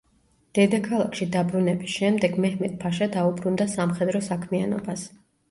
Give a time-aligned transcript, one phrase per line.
[0.59, 5.07] დედაქალაქში დაბრუნების შემდეგ, მეჰმედ-ფაშა დაუბრუნდა სამხედრო საქმიანობას.